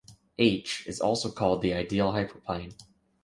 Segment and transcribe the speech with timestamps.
[0.39, 2.73] "H" is also called the ideal hyperplane.